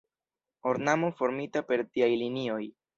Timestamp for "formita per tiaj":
1.21-2.13